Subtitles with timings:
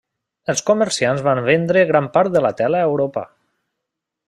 [0.53, 3.27] Els comerciants van vendre gran part de la tela a Europa.